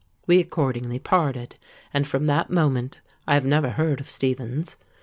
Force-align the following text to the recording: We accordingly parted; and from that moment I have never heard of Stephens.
We 0.25 0.39
accordingly 0.39 0.97
parted; 0.97 1.57
and 1.93 2.07
from 2.07 2.25
that 2.25 2.49
moment 2.49 3.01
I 3.27 3.35
have 3.35 3.45
never 3.45 3.69
heard 3.69 4.01
of 4.01 4.09
Stephens. 4.09 4.75